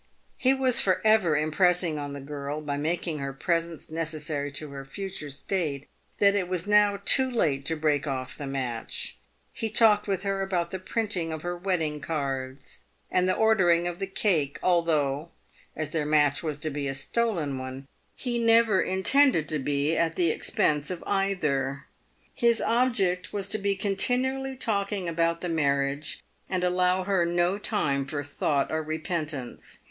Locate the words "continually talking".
23.75-25.07